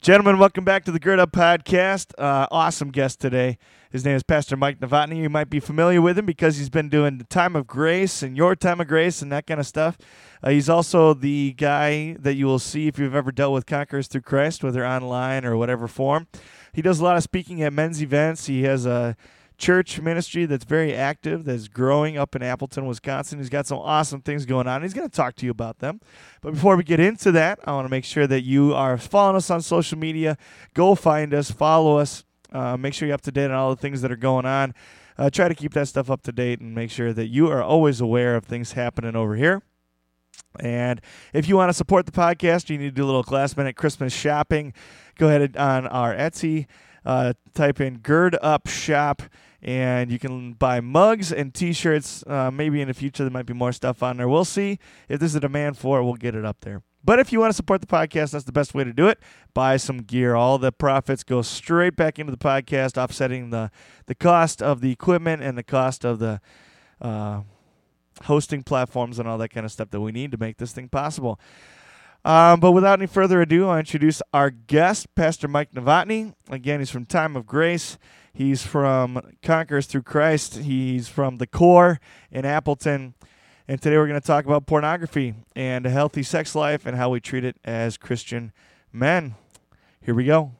[0.00, 2.12] Gentlemen, welcome back to the Gird Up Podcast.
[2.16, 3.58] Uh, awesome guest today.
[3.90, 5.16] His name is Pastor Mike Novotny.
[5.16, 8.36] You might be familiar with him because he's been doing the Time of Grace and
[8.36, 9.98] Your Time of Grace and that kind of stuff.
[10.40, 14.06] Uh, he's also the guy that you will see if you've ever dealt with Conquerors
[14.06, 16.28] Through Christ, whether online or whatever form.
[16.72, 18.46] He does a lot of speaking at men's events.
[18.46, 19.16] He has a
[19.58, 23.38] church ministry that's very active, that's growing up in Appleton, Wisconsin.
[23.38, 24.82] He's got some awesome things going on.
[24.82, 26.00] He's going to talk to you about them.
[26.40, 29.36] But before we get into that, I want to make sure that you are following
[29.36, 30.38] us on social media.
[30.74, 33.80] Go find us, follow us, uh, make sure you're up to date on all the
[33.80, 34.74] things that are going on.
[35.18, 37.62] Uh, try to keep that stuff up to date and make sure that you are
[37.62, 39.62] always aware of things happening over here.
[40.60, 41.00] And
[41.32, 43.74] if you want to support the podcast, you need to do a little last minute
[43.74, 44.72] Christmas shopping.
[45.18, 46.66] Go ahead on our Etsy,
[47.04, 49.22] uh, type in Gird Up Shop
[49.62, 53.54] and you can buy mugs and t-shirts uh, maybe in the future there might be
[53.54, 54.28] more stuff on there.
[54.28, 56.82] We'll see if there's a demand for it we'll get it up there.
[57.04, 59.18] But if you want to support the podcast that's the best way to do it.
[59.54, 60.34] Buy some gear.
[60.34, 63.70] All the profits go straight back into the podcast offsetting the,
[64.06, 66.40] the cost of the equipment and the cost of the
[67.00, 67.42] uh,
[68.24, 70.88] hosting platforms and all that kind of stuff that we need to make this thing
[70.88, 71.40] possible
[72.24, 76.34] um, but without any further ado, I introduce our guest, Pastor Mike Novotny.
[76.50, 77.98] Again, he's from Time of Grace.
[78.32, 80.58] He's from Conquerors Through Christ.
[80.58, 83.14] He's from the core in Appleton.
[83.66, 87.10] And today we're going to talk about pornography and a healthy sex life and how
[87.10, 88.52] we treat it as Christian
[88.92, 89.34] men.
[90.00, 90.52] Here we go.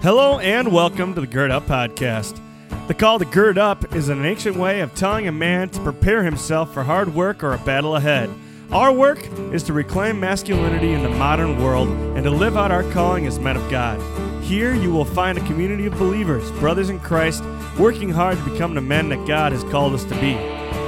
[0.00, 2.40] Hello and welcome to the Gird Up Podcast.
[2.86, 6.22] The call to gird up is an ancient way of telling a man to prepare
[6.22, 8.30] himself for hard work or a battle ahead.
[8.70, 9.18] Our work
[9.52, 13.40] is to reclaim masculinity in the modern world and to live out our calling as
[13.40, 14.00] men of God.
[14.44, 17.42] Here you will find a community of believers, brothers in Christ,
[17.76, 20.36] working hard to become the men that God has called us to be.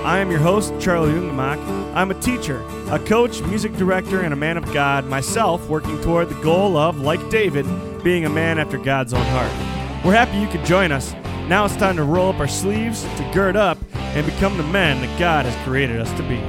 [0.04, 1.58] I am your host, Charlie Jungemak.
[1.96, 6.28] I'm a teacher, a coach, music director, and a man of God, myself working toward
[6.28, 7.66] the goal of, like David,
[8.02, 9.50] being a man after God's own heart.
[10.04, 11.12] We're happy you could join us.
[11.48, 15.00] Now it's time to roll up our sleeves, to gird up, and become the men
[15.02, 16.40] that God has created us to be.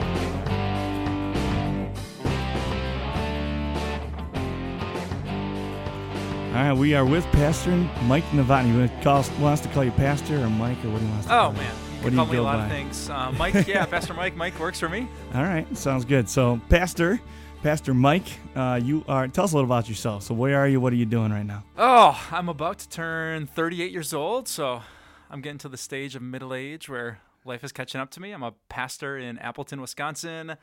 [6.54, 7.72] All right, we are with Pastor
[8.04, 8.74] Mike Novotny.
[8.74, 11.12] You want to call, wants to call you Pastor or Mike, or what do you
[11.12, 11.58] want to Oh call you?
[11.60, 12.64] man, you What can do call you me a lot by?
[12.66, 13.10] of things.
[13.10, 14.36] Uh, Mike, yeah, Pastor Mike.
[14.36, 15.08] Mike works for me.
[15.34, 16.28] All right, sounds good.
[16.30, 17.22] So, Pastor,
[17.64, 19.28] Pastor Mike, uh, you are.
[19.28, 20.24] Tell us a little about yourself.
[20.24, 20.82] So, where are you?
[20.82, 21.64] What are you doing right now?
[21.78, 24.82] Oh, I'm about to turn 38 years old, so
[25.30, 28.32] I'm getting to the stage of middle age where life is catching up to me.
[28.32, 30.56] I'm a pastor in Appleton, Wisconsin.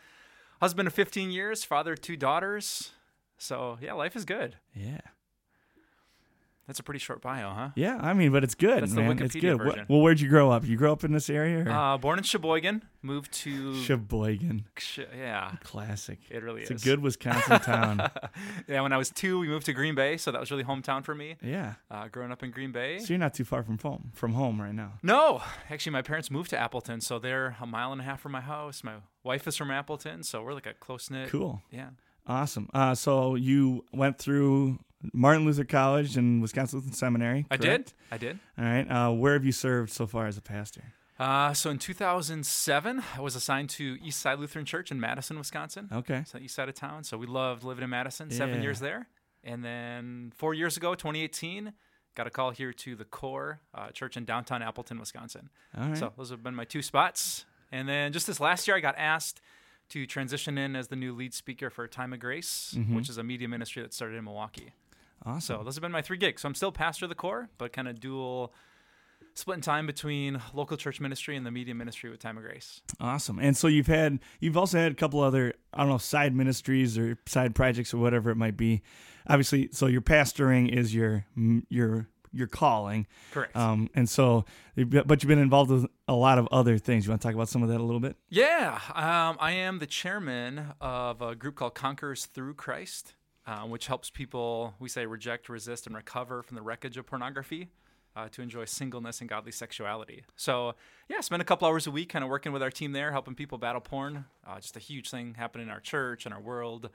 [0.60, 2.91] Husband of 15 years, father of two daughters.
[3.38, 4.56] So yeah, life is good.
[4.75, 5.00] Yeah,
[6.69, 7.71] That's a pretty short bio, huh?
[7.77, 7.99] yeah.
[8.01, 9.21] I mean, but it's good, That's the man.
[9.23, 9.56] it's good.
[9.59, 9.87] Version.
[9.89, 10.65] Well, where'd you grow up?
[10.67, 11.65] You grew up in this area?
[11.65, 11.71] Or?
[11.71, 16.19] Uh, born in Sheboygan, moved to Sheboygan, Sh- yeah, classic.
[16.31, 16.83] it really It's is.
[16.83, 18.11] a good Wisconsin town.
[18.69, 21.03] yeah, when I was two, we moved to Green Bay, so that was really hometown
[21.05, 21.37] for me.
[21.43, 21.75] Yeah.
[21.91, 22.99] Uh, growing up in Green Bay.
[22.99, 24.12] So you're not too far from home.
[24.15, 24.93] From home right now.
[25.03, 28.33] No, actually, my parents moved to Appleton, so they're a mile and a half from
[28.33, 28.85] my house.
[28.85, 31.31] My wife is from Appleton, so we're like a close knit.
[31.31, 31.62] Cool.
[31.71, 31.91] Yeah.
[32.27, 32.69] Awesome.
[32.75, 34.81] Uh, so you went through
[35.12, 37.47] Martin Luther College and Wisconsin Lutheran Seminary.
[37.50, 37.92] I did.
[38.10, 38.38] I did.
[38.59, 38.84] All right.
[38.84, 40.82] Uh, where have you served so far as a pastor?
[41.19, 45.88] Uh, so in 2007, I was assigned to East Side Lutheran Church in Madison, Wisconsin.
[45.92, 46.25] Okay.
[46.32, 47.03] The east side of town.
[47.04, 48.31] So we loved living in Madison.
[48.31, 49.08] Seven years there,
[49.42, 51.72] and then four years ago, 2018,
[52.14, 55.50] got a call here to the Core uh, Church in downtown Appleton, Wisconsin.
[55.76, 55.98] All right.
[55.98, 57.47] So those have been my two spots.
[57.72, 59.41] And then just this last year, I got asked
[59.91, 63.22] to transition in as the new lead speaker for Time of Grace, which is a
[63.25, 64.72] media ministry that started in Milwaukee.
[65.25, 65.59] Awesome.
[65.59, 66.43] So those have been my three gigs.
[66.43, 68.55] So I'm still pastor of the core, but kind of dual
[69.34, 72.83] splitting time between local church ministry and the media ministry with Time of Grace.
[73.01, 73.39] Awesome.
[73.39, 76.99] And so you've had you've also had a couple other I don't know side ministries
[76.99, 78.83] or side projects or whatever it might be.
[79.29, 81.25] Obviously, so your pastoring is your
[81.69, 83.06] your your calling.
[83.33, 83.56] Correct.
[83.56, 84.45] Um, and so,
[84.77, 87.06] but you've been involved with a lot of other things.
[87.06, 88.17] You want to talk about some of that a little bit?
[88.29, 93.14] Yeah, um, I am the chairman of a group called Conquerors Through Christ,
[93.49, 97.69] uh, which helps people, we say, reject, resist, and recover from the wreckage of pornography
[98.15, 100.25] uh, to enjoy singleness and godly sexuality.
[100.37, 100.75] So,
[101.09, 103.35] yeah, spend a couple hours a week kind of working with our team there, helping
[103.35, 104.27] people battle porn.
[104.47, 106.91] Uh, just a huge thing happening in our church and our world.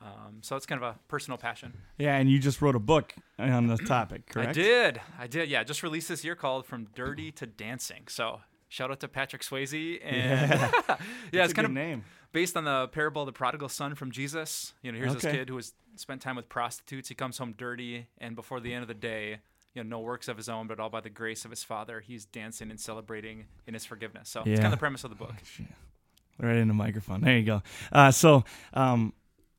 [0.00, 1.72] Um, so it's kind of a personal passion.
[1.98, 4.50] Yeah, and you just wrote a book on the topic, correct?
[4.50, 5.00] I did.
[5.18, 5.48] I did.
[5.50, 8.04] Yeah, just released this year called From Dirty to Dancing.
[8.08, 9.98] So shout out to Patrick Swayze.
[10.04, 10.98] And yeah, It's
[11.32, 12.04] it's a kind good of name.
[12.32, 14.72] based on the parable of the prodigal son from Jesus.
[14.82, 17.08] You know, here's this kid who has spent time with prostitutes.
[17.08, 19.38] He comes home dirty, and before the end of the day,
[19.74, 22.00] you know, no works of his own, but all by the grace of his Father.
[22.00, 24.28] He's dancing and celebrating in his forgiveness.
[24.28, 25.34] So it's kind of the premise of the book.
[26.40, 27.20] Right in the microphone.
[27.20, 27.62] There you go.
[27.92, 29.12] Uh, so, um,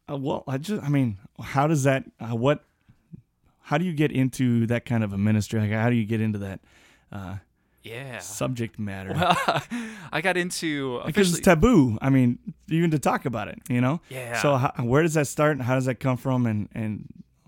[0.10, 2.64] uh, well, I just, I mean, how does that, uh, what,
[3.62, 5.60] how do you get into that kind of a ministry?
[5.60, 6.60] Like, how do you get into that
[7.12, 7.36] uh,
[7.84, 8.20] Yeah.
[8.20, 9.14] subject matter?
[9.14, 9.64] Well,
[10.12, 11.98] I got into because it's taboo.
[12.02, 12.40] I mean,
[12.70, 14.02] even to talk about it, you know.
[14.10, 14.42] Yeah.
[14.42, 16.46] So, how, where does that start, and how does that come from?
[16.46, 17.08] And and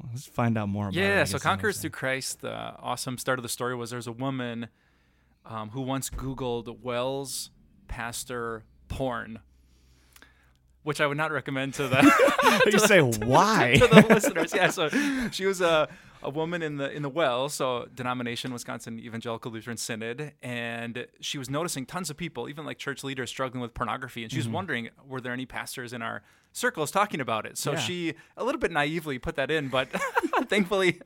[0.10, 1.02] let's find out more about it.
[1.02, 1.80] Yeah, guess so Conquerors.
[1.80, 4.70] Through Christ, the awesome start of the story was there's a woman
[5.46, 7.52] um, who once Googled WELS
[7.88, 9.40] pastor porn,
[10.84, 13.76] which I would not recommend to the, you say why?
[13.78, 14.54] to the listeners.
[14.54, 14.90] Yeah, so
[15.32, 15.90] she was a,
[16.24, 17.62] a woman in the in the WELS
[17.96, 23.04] denomination Wisconsin Evangelical Lutheran Synod, and she was noticing tons of people, even like church
[23.04, 26.22] leaders, struggling with pornography, and she was wondering, were there any pastors in our
[26.54, 27.58] circles talking about it?
[27.58, 27.80] So Yeah.
[27.80, 29.88] she a little bit naively put that in, but
[30.48, 31.00] thankfully,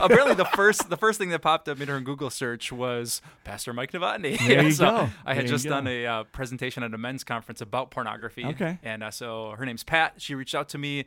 [0.00, 3.72] apparently the first the first thing that popped up in her Google search was Pastor
[3.72, 4.38] Mike Novotny.
[4.38, 5.08] There you so go.
[5.24, 8.44] I had There just done a uh, presentation at a men's conference about pornography.
[8.44, 8.78] Okay.
[8.82, 10.14] And uh, so her name's Pat.
[10.18, 11.06] She reached out to me.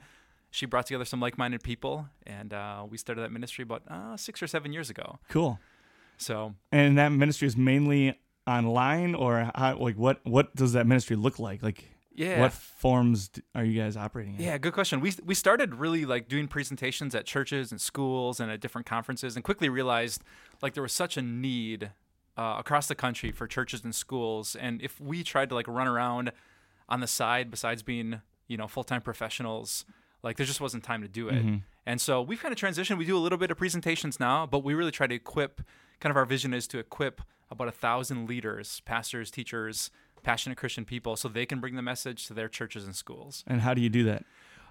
[0.54, 4.40] She brought together some like-minded people, and uh, we started that ministry about uh, six
[4.40, 5.18] or seven years ago.
[5.28, 5.60] Cool.
[6.18, 11.16] So And that ministry is mainly online, or how, like what what does that ministry
[11.16, 11.64] look like?
[11.64, 14.42] Like yeah, what forms are you guys operating in?
[14.42, 15.00] yeah, good question.
[15.02, 19.36] We we started really like doing presentations at churches and schools and at different conferences,
[19.36, 20.22] and quickly realized
[20.62, 21.90] like there was such a need
[22.38, 25.88] uh, across the country for churches and schools, and if we tried to like run
[25.88, 26.32] around
[26.88, 29.84] on the side besides being you know full-time professionals
[30.24, 31.44] like there just wasn't time to do it
[31.86, 34.64] and so we've kind of transitioned we do a little bit of presentations now but
[34.64, 35.62] we really try to equip
[36.00, 37.22] kind of our vision is to equip
[37.52, 39.92] about a thousand leaders pastors teachers
[40.24, 43.62] passionate christian people so they can bring the message to their churches and schools And
[43.62, 44.24] how do you do that?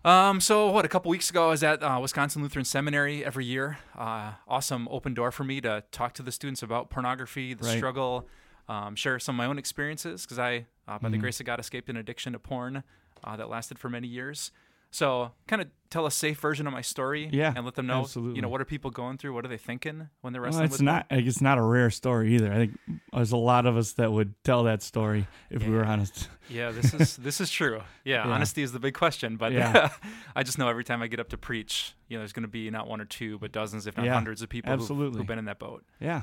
[0.05, 0.85] um, so what?
[0.85, 3.79] A couple weeks ago, I was at uh, Wisconsin Lutheran Seminary every year.
[3.97, 7.77] Uh, awesome open door for me to talk to the students about pornography, the Right.
[7.77, 8.27] struggle,
[8.69, 11.21] um, share some of my own experiences because I, uh, by the Mm-hmm.
[11.21, 12.83] grace of God, escaped an addiction to porn
[13.23, 14.51] uh, that lasted for many years.
[14.95, 18.01] So, kind of tell a safe version of my story, Yeah, and let them know,
[18.03, 18.37] absolutely.
[18.37, 20.65] you know, what are people going through, what are they thinking when they're Well, wrestling
[20.67, 21.07] it's with not.
[21.11, 22.53] It's not a rare story either.
[22.53, 22.79] I think
[23.13, 26.29] there's a lot of us that would tell that story if we were honest.
[26.51, 27.81] Yeah, this is this is true.
[28.05, 28.33] Yeah, Yeah.
[28.35, 29.37] honesty is the big question.
[29.39, 29.89] But Yeah.
[30.37, 32.49] I just know every time I get up to preach, you know, there's going to
[32.49, 35.27] be not one or two, but dozens, if not Yeah, hundreds of people who've, who've
[35.27, 35.85] been in that boat.
[36.01, 36.23] Yeah.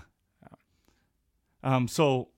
[1.63, 1.87] Um.
[1.87, 2.29] So.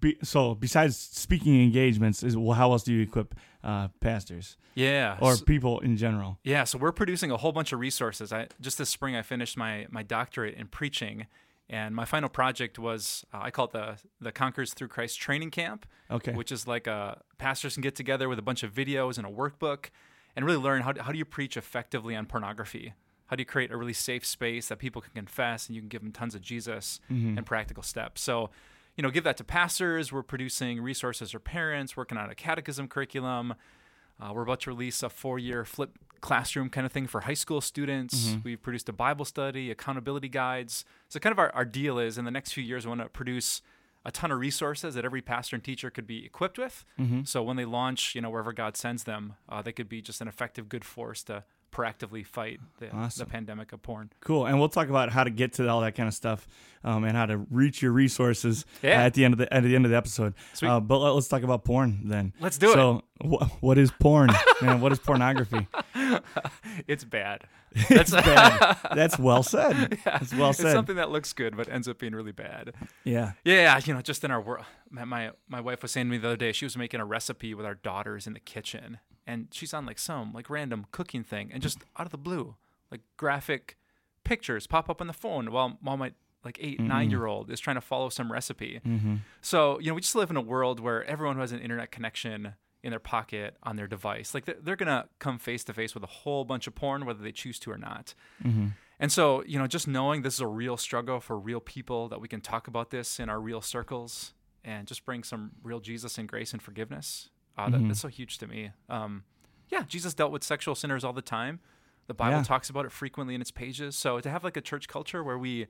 [0.00, 3.34] Be, so besides speaking engagements, is well, how else do you equip
[3.68, 5.16] uh, pastors Yeah.
[5.20, 6.38] or people in general?
[6.44, 6.64] yeah.
[6.64, 8.32] So we're producing a whole bunch of resources.
[8.32, 11.26] I just this spring I finished my my doctorate in preaching,
[11.68, 13.86] and my final project was uh, I call it the
[14.26, 15.86] the Conquerors Through Christ training camp.
[16.10, 16.32] Okay.
[16.32, 19.30] which is like a pastors can get together with a bunch of videos and a
[19.30, 19.90] workbook
[20.34, 22.94] and really learn how, how do you preach effectively on pornography
[23.26, 25.88] how do you create a really safe space that people can confess and you can
[25.94, 28.48] give them tons of jesus and practical steps so
[28.98, 32.88] you know give that to pastors we're producing resources for parents working on a catechism
[32.88, 33.54] curriculum
[34.20, 37.60] uh, we're about to release a four-year flip classroom kind of thing for high school
[37.60, 38.34] students.
[38.42, 40.84] We've produced a Bible study, accountability guides.
[41.08, 43.08] So kind of our, our deal is in the next few years, we want to
[43.08, 43.62] produce
[44.04, 46.84] a ton of resources that every pastor and teacher could be equipped with.
[47.24, 50.20] So when they launch, you know, wherever God sends them, uh, they could be just
[50.20, 51.44] an effective, good force to
[51.78, 53.24] proactively fight the, Awesome.
[53.26, 54.10] the pandemic of porn.
[54.20, 54.46] Cool.
[54.46, 56.48] And we'll talk about how to get to all that kind of stuff
[56.84, 59.04] um, and how to reach your resources uh, Yeah.
[59.04, 60.34] at the end of the at the end of the episode.
[60.62, 62.32] Uh, but let- let's talk about porn then.
[62.40, 62.74] Let's do it.
[62.74, 64.30] so, wh- what is porn?
[64.62, 65.66] Man, what is pornography?
[66.86, 67.42] It's bad.
[67.90, 68.78] That's Bad.
[68.94, 69.98] That's well said.
[70.04, 70.72] That's well It's said.
[70.72, 72.72] something that looks good, but ends up being really bad.
[73.04, 73.32] yeah.
[73.44, 76.28] Yeah, you know, just in our world, my my wife was saying to me the
[76.28, 79.74] other day, she was making a recipe with our daughters in the kitchen, and she's
[79.74, 82.56] on like some like random cooking thing, and just out of the blue,
[82.90, 83.76] like graphic
[84.24, 86.12] pictures pop up on the phone while while my
[86.44, 88.80] like 8 nine year old is trying to follow some recipe.
[88.84, 89.16] Mm-hmm.
[89.42, 91.92] So you know, we just live in a world where everyone who has an internet
[91.92, 95.94] connection in their pocket on their device, like they're, they're gonna come face to face
[95.94, 98.14] with a whole bunch of porn, whether they choose to or not.
[98.42, 98.68] Mm-hmm.
[99.00, 102.20] And so, you know, just knowing this is a real struggle for real people, that
[102.20, 104.32] we can talk about this in our real circles
[104.64, 107.88] and just bring some real Jesus and grace and forgiveness, uh, that, Mhm.
[107.88, 108.70] that's so huge to me.
[108.88, 109.24] Um,
[109.68, 111.60] yeah, Jesus dealt with sexual sinners all the time.
[112.06, 112.42] The Bible Yeah.
[112.44, 113.96] talks about it frequently in its pages.
[113.96, 115.66] So to have like a church culture where we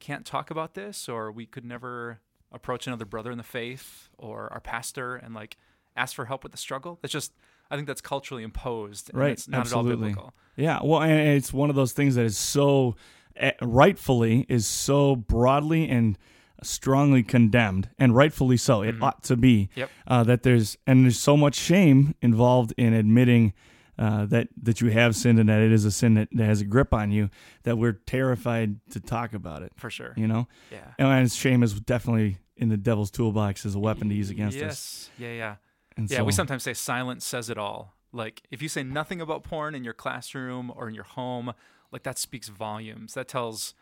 [0.00, 2.20] can't talk about this or we could never
[2.50, 5.56] approach another brother in the faith or our pastor and like
[5.96, 7.32] ask for help with the struggle, that's just,
[7.70, 9.10] I think that's culturally imposed.
[9.10, 9.92] And Right, It's not absolutely.
[9.92, 10.34] at all biblical.
[10.56, 12.96] Yeah, well, and it's one of those things that is so
[13.36, 16.18] eh, rightfully is so broadly and
[16.62, 18.82] strongly condemned, and rightfully so.
[18.82, 19.90] It ought to be Yep.
[20.06, 23.52] uh, that there's and there's so much shame involved in admitting
[23.98, 26.60] uh, that that you have sinned and that it is a sin that, that has
[26.60, 27.30] a grip on you
[27.64, 29.72] that we're terrified to talk about it.
[29.76, 30.14] For sure.
[30.16, 30.92] You know, Yeah.
[30.98, 34.70] and shame is definitely in the devil's toolbox as a weapon to use against yes.
[34.70, 35.10] us.
[35.18, 35.28] Yes.
[35.28, 35.54] Yeah, yeah.
[35.96, 37.94] And Yeah, so, we sometimes say silence says it all.
[38.12, 41.52] Like if you say nothing about porn in your classroom or in your home,
[41.92, 43.14] like that speaks volumes.
[43.14, 43.74] That tells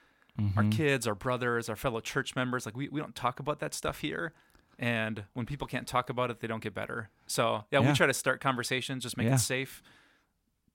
[0.57, 0.73] our Mhm.
[0.73, 4.01] kids, our brothers, our fellow church members, like we, we don't talk about that stuff
[4.01, 4.33] here.
[4.79, 7.09] And when people can't talk about it, they don't get better.
[7.27, 7.89] So yeah, Yeah.
[7.91, 9.35] we try to start conversations, just make Yeah.
[9.35, 9.83] it safe.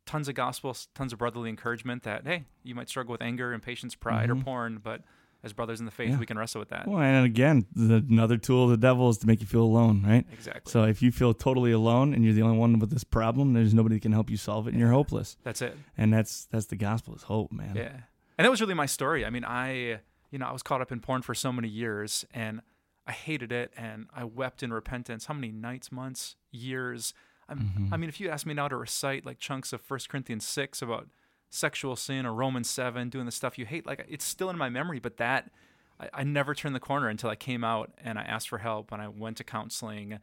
[0.06, 3.94] Tons of gospel, tons of brotherly encouragement that, hey, you might struggle with anger, impatience,
[3.96, 4.42] pride, Mhm.
[4.42, 5.04] or porn, but
[5.44, 6.18] as brothers in the faith, Yeah.
[6.20, 6.88] we can wrestle with that.
[6.88, 10.04] Well, and again, the, another tool of the devil is to make you feel alone,
[10.04, 10.26] right?
[10.34, 10.72] Exactly.
[10.72, 13.74] So if you feel totally alone and you're the only one with this problem, there's
[13.74, 15.38] nobody that can help you solve it, and you're hopeless.
[15.44, 15.78] That's it.
[15.98, 17.76] And that's that's the gospel is hope, man.
[17.76, 18.02] Yeah.
[18.42, 19.24] And that was really my story.
[19.24, 20.00] I mean, I,
[20.32, 22.62] you know, I was caught up in porn for so many years and
[23.06, 25.26] I hated it and I wept in repentance.
[25.28, 27.14] How many nights, months, years?
[27.48, 27.90] I'm, Mhm.
[27.94, 30.82] I mean, if you ask me now to recite like chunks of 1 Corinthians 6
[30.82, 31.08] about
[31.52, 34.70] sexual sin or Romans 7, doing the stuff you hate, like it's still in my
[34.70, 35.52] memory, but that,
[36.00, 38.92] I, I never turned the corner until I came out and I asked for help
[38.92, 40.14] and I went to counseling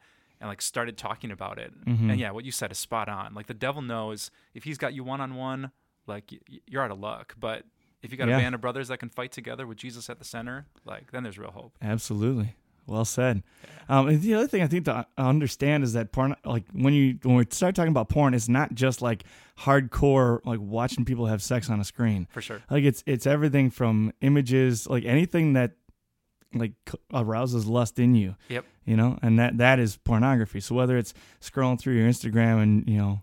[0.41, 1.71] and like started talking about it.
[1.85, 2.09] Mhm.
[2.11, 3.33] And yeah, what you said is spot on.
[3.33, 5.71] Like the devil knows if he's got you one on one,
[6.07, 6.33] like
[6.67, 7.35] you're out of luck.
[7.39, 7.65] But
[8.01, 8.37] if you got Yeah.
[8.37, 11.23] a band of brothers that can fight together with Jesus at the center, like then
[11.23, 11.73] there's real hope.
[11.81, 12.55] Absolutely.
[12.87, 13.43] Well said.
[13.87, 17.35] Um, the other thing I think to understand is that porn, like when you when
[17.35, 19.25] we start talking about porn, it's not just like
[19.59, 22.27] hardcore, like watching people have sex on a screen.
[22.31, 22.61] For sure.
[22.69, 25.73] Like it's it's everything from images, like anything that
[26.53, 26.71] like
[27.13, 28.35] arouses lust in you.
[28.47, 28.65] Yep.
[28.85, 30.59] You know, and that that is pornography.
[30.59, 33.21] So whether it's scrolling through your Instagram and you know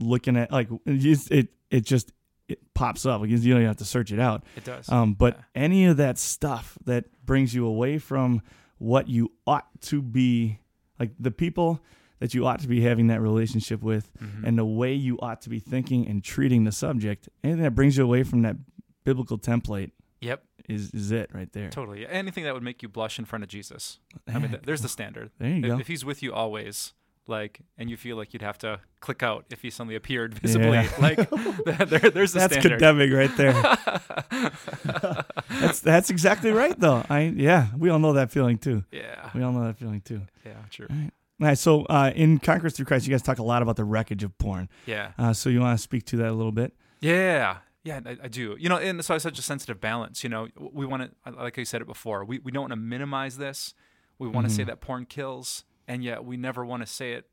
[0.00, 2.12] looking at like it it, it just
[2.48, 3.20] it pops up.
[3.20, 4.44] Like, you don't have to search it out.
[4.56, 4.88] It does.
[4.88, 5.62] Um, but Yeah.
[5.62, 8.42] any of that stuff that brings you away from
[8.78, 10.58] what you ought to be,
[10.98, 11.80] like the people
[12.20, 14.44] that you ought to be having that relationship with, Mhm.
[14.44, 17.96] and the way you ought to be thinking and treating the subject, anything that brings
[17.96, 18.56] you away from that
[19.04, 21.70] biblical template yep, is is it right there.
[21.70, 22.06] totally.
[22.06, 24.00] Anything that would make you blush in front of Jesus.
[24.26, 25.30] I mean, there's the standard.
[25.38, 25.78] there you go.
[25.78, 26.92] if he's with you always,
[27.28, 30.72] like, and you feel like you'd have to click out if he suddenly appeared visibly,
[30.72, 30.90] Yeah.
[31.00, 32.70] like, there, there's the That's standard.
[32.80, 33.52] condemning right there.
[35.60, 37.04] that's that's exactly right though.
[37.08, 38.84] I yeah, we all know that feeling too.
[38.90, 40.22] yeah, We all know that feeling too.
[40.44, 40.86] yeah, true.
[40.90, 43.84] All right, so uh, in Conquerors Through Christ, you guys talk a lot about the
[43.84, 44.68] wreckage of porn.
[44.86, 45.12] Yeah.
[45.16, 46.72] Uh, so you want to speak to that a little bit?
[47.00, 48.56] Yeah, yeah, I, I do.
[48.58, 50.24] You know, and so it's such a sensitive balance.
[50.24, 52.76] You know, we want to, like I said it before, we, we don't want to
[52.76, 53.72] minimize this.
[54.18, 54.66] We want to say Mhm.
[54.66, 57.28] that porn kills, and yet we never want to say it,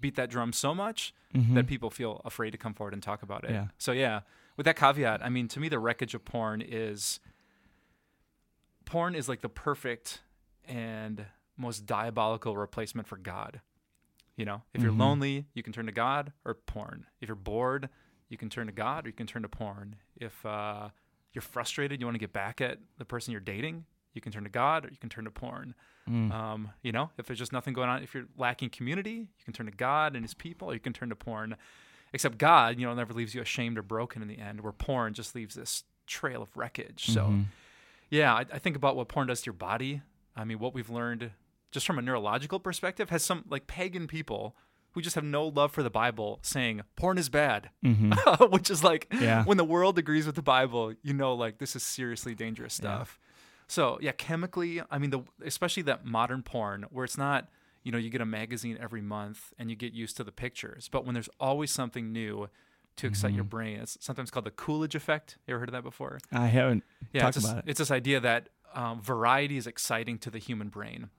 [0.00, 1.54] beat that drum so much Mhm.
[1.54, 3.50] that people feel afraid to come forward and talk about it.
[3.50, 3.68] Yeah.
[3.76, 4.20] So yeah,
[4.56, 7.20] with that caveat, I mean, to me, the wreckage of porn is
[8.84, 10.22] porn is like the perfect
[10.64, 13.60] and most diabolical replacement for God.
[14.36, 14.98] You know, if you're Mhm.
[14.98, 17.06] lonely, you can turn to God or porn.
[17.20, 17.88] If you're bored,
[18.28, 19.96] you can turn to God or you can turn to porn.
[20.16, 20.90] If uh,
[21.32, 23.86] you're frustrated, you want to get back at the person you're dating,
[24.16, 25.74] you can turn to God or you can turn to porn.
[26.10, 26.32] Mm.
[26.32, 29.52] Um, you know, if there's just nothing going on, if you're lacking community, you can
[29.52, 31.56] turn to God and His people, or you can turn to porn.
[32.12, 34.60] Except God, you know, never leaves you ashamed or broken in the end.
[34.60, 37.06] Where porn just leaves this trail of wreckage.
[37.06, 37.44] So, Mhm.
[38.10, 40.02] yeah, I, I think about what porn does to your body.
[40.36, 41.32] I mean, what we've learned
[41.72, 44.56] just from a neurological perspective has some like pagan people
[44.92, 48.50] who just have no love for the Bible saying porn is bad, Mhm.
[48.52, 49.44] which is like Yeah.
[49.44, 53.18] when the world agrees with the Bible, you know, like this is seriously dangerous stuff.
[53.68, 57.48] So yeah, chemically, I mean, the especially that modern porn where it's not,
[57.82, 60.88] you know, you get a magazine every month and you get used to the pictures,
[60.90, 62.48] but when there's always something new
[62.96, 63.50] to excite your Mhm.
[63.50, 65.36] brain, it's sometimes called the Coolidge effect.
[65.46, 66.18] You ever heard of that before?
[66.32, 66.82] I haven't.
[67.12, 67.64] Yeah, it's, this, it.
[67.66, 71.10] it's this idea that um, variety is exciting to the human brain.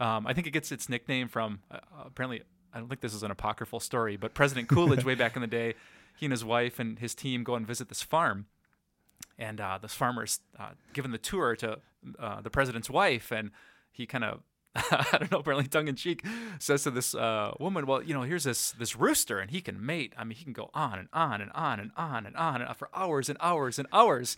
[0.00, 2.42] Um, I think it gets its nickname from uh, apparently.
[2.72, 5.46] I don't think this is an apocryphal story, but President Coolidge, way back in the
[5.48, 5.74] day,
[6.14, 8.46] he and his wife and his team go and visit this farm,
[9.38, 11.78] and uh, this farmer's uh, given the tour to
[12.18, 13.50] uh, the president's wife, and
[13.90, 14.40] he kind of.
[14.76, 16.22] I don't know, apparently tongue in cheek,
[16.58, 19.84] says to this uh, woman, "Well, you know, here's this this rooster, and he can
[19.84, 20.12] mate.
[20.18, 22.68] I mean, he can go on and on and on and on and on and
[22.68, 24.36] on for hours and hours and hours."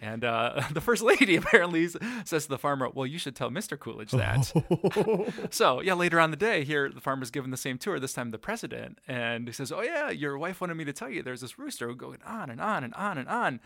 [0.00, 1.88] And uh, the first lady apparently
[2.24, 3.78] says to the farmer, "Well, you should tell Mr.
[3.78, 7.98] Coolidge that." so yeah, later on the day, here the farmer's given the same tour.
[7.98, 11.08] This time the president, and he says, "Oh yeah, your wife wanted me to tell
[11.08, 13.60] you there's this rooster going on and on and on and on."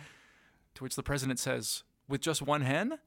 [0.74, 2.98] To which the president says, "With just one hen?"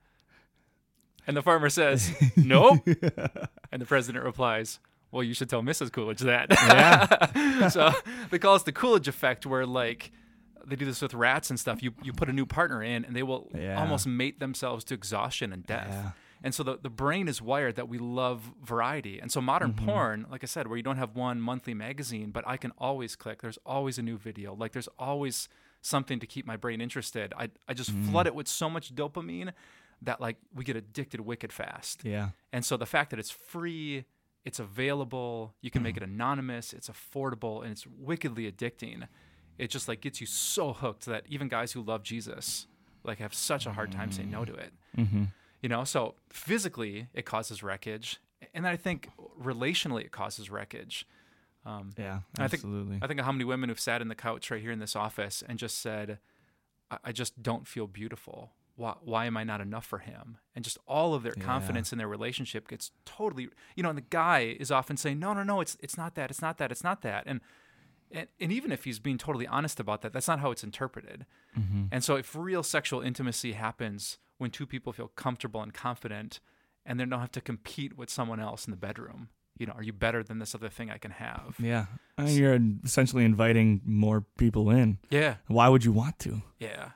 [1.27, 2.82] And the farmer says, "Nope."
[3.72, 4.79] and the president replies,
[5.12, 5.91] "Well, you should tell Mrs.
[5.91, 7.67] Coolidge that." Yeah.
[7.70, 7.91] so
[8.29, 10.12] they call this the Coolidge effect, where like
[10.65, 11.82] they do this with rats and stuff.
[11.84, 13.79] You you put a new partner in, and they will Yeah.
[13.79, 15.88] almost mate themselves to exhaustion and death.
[15.89, 16.12] Yeah.
[16.44, 19.17] And so the, the brain is wired that we love variety.
[19.20, 19.86] And so modern Mm-hmm.
[19.86, 23.15] porn, like I said, where you don't have one monthly magazine, but I can always
[23.15, 24.53] click, there's always a new video.
[24.53, 25.50] Like there's always
[25.82, 27.34] something to keep my brain interested.
[27.36, 28.12] I, I just Mm-hmm.
[28.12, 29.53] flood it with so much dopamine
[30.02, 32.04] that like we get addicted wicked fast.
[32.04, 32.30] Yeah.
[32.54, 34.06] And so the fact that it's free,
[34.44, 36.14] it's available, you can make it Mm-hmm.
[36.14, 39.08] anonymous, it's affordable, and it's wickedly addicting.
[39.58, 42.68] It just like gets you so hooked that even guys who love Jesus
[43.04, 44.74] like have such a hard time saying no to it.
[44.98, 45.24] Mm-hmm.
[45.62, 48.20] You know, so physically it causes wreckage,
[48.54, 49.10] and I think
[49.42, 51.08] relationally it causes wreckage.
[51.66, 52.20] Um, Yeah.
[52.38, 53.00] I think- Absolutely.
[53.02, 54.96] I think of how many women who've sat in the couch right here in this
[54.96, 56.20] office and just said,
[56.92, 58.52] I, I just don't feel beautiful.
[58.77, 60.38] Why, why am I not enough for him?
[60.53, 61.44] And just all of their Yeah.
[61.44, 65.34] confidence in their relationship gets totally, you know, and the guy is often saying, no,
[65.34, 67.24] no, no, it's, it's not that, it's not that, it's not that.
[67.25, 67.39] And,
[68.12, 71.25] and, and even if he's being totally honest about that, that's not how it's interpreted.
[71.58, 71.86] Mm-hmm.
[71.91, 76.41] And so if real sexual intimacy happens when two people feel comfortable and confident
[76.86, 79.84] and they don't have to compete with someone else in the bedroom, you know, are
[79.84, 81.55] you better than this other thing I can have?
[81.60, 81.86] yeah.
[82.17, 84.98] I mean, you're essentially inviting more people in.
[85.10, 85.36] Yeah.
[85.48, 86.41] Why would you want to?
[86.60, 86.89] Yeah.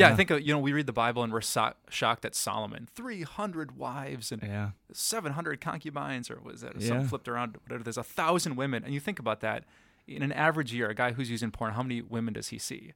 [0.00, 2.34] Yeah, I think uh, you know we read the Bible and we're so- shocked at
[2.34, 4.70] Solomon, three hundred wives and Yeah.
[4.92, 6.88] seven hundred concubines, or was that Yeah.
[6.88, 7.56] some flipped around?
[7.64, 7.82] Whatever.
[7.84, 9.64] There's a thousand women, and you think about that.
[10.06, 12.94] In an average year, a guy who's using porn, how many women does he see?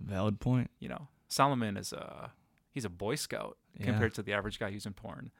[0.00, 0.70] Valid point.
[0.78, 2.32] You know, Solomon is a
[2.70, 5.32] he's a Boy Scout compared to the average guy using porn.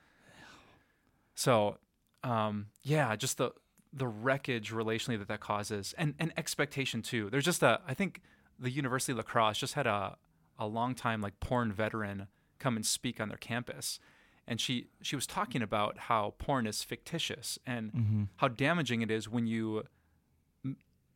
[1.35, 1.79] So,
[2.25, 3.53] um, yeah, just the
[3.93, 7.31] the wreckage relationally that that causes, and and expectation too.
[7.31, 8.21] There's just a I think
[8.59, 10.17] the University of La Crosse just had a
[10.59, 13.99] a long time like porn veteran come and speak on their campus,
[14.47, 18.23] and she she was talking about how porn is fictitious and Mm-hmm.
[18.37, 19.85] how damaging it is when you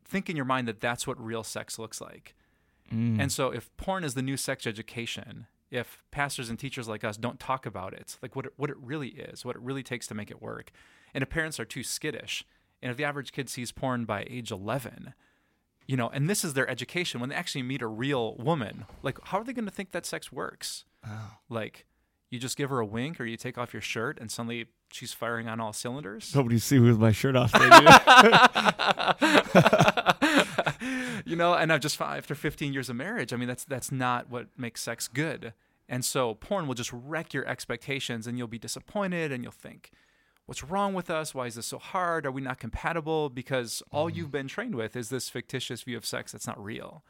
[0.05, 2.35] think in your mind that that's what real sex looks like.
[2.93, 3.19] Mm.
[3.21, 7.15] And so, if porn is the new sex education, if pastors and teachers like us
[7.17, 10.07] don't talk about it, like what it, what it really is, what it really takes
[10.07, 10.71] to make it work,
[11.13, 12.45] and if parents are too skittish,
[12.81, 15.13] and if the average kid sees porn by age 11,
[15.87, 19.17] you know, and this is their education, when they actually meet a real woman, like
[19.25, 20.85] how are they going to think that sex works?
[21.05, 21.37] Oh.
[21.49, 21.85] Like,
[22.29, 25.11] you just give her a wink, or you take off your shirt, and suddenly she's
[25.11, 26.33] firing on all cylinders.
[26.33, 27.51] Nobody see me with my shirt off.
[31.23, 34.29] You know, and I've just after 15 years of marriage, I mean, that's that's not
[34.29, 35.53] what makes sex good.
[35.87, 39.91] And so porn will just wreck your expectations, and you'll be disappointed, and you'll think,
[40.51, 41.33] "What's wrong with us?
[41.33, 42.25] Why is this so hard?
[42.25, 44.17] Are we not compatible?" Because all Mm-hmm.
[44.17, 47.03] you've been trained with is this fictitious view of sex that's not real.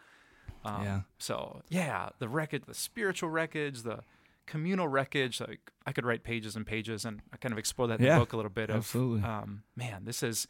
[0.64, 1.02] Um, Yeah.
[1.18, 4.02] So yeah, the wreckage, the spiritual wreckage, the
[4.46, 5.42] communal wreckage.
[5.42, 8.14] Like I could write pages and pages, and I kind of explore that in Yeah,
[8.16, 8.70] the book a little bit.
[8.70, 9.24] Of, absolutely.
[9.28, 10.48] Um, man, this is